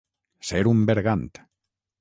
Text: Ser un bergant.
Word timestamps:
Ser 0.49 0.61
un 0.71 0.81
bergant. 0.91 1.29